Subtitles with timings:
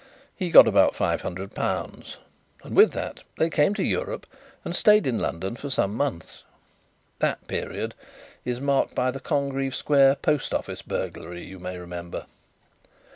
[0.35, 2.17] He got about five hundred pounds,
[2.63, 4.25] and with that they came to Europe
[4.65, 6.43] and stayed in London for some months.
[7.19, 7.93] That period
[8.43, 12.25] is marked by the Congreave Square post office burglary, you may remember.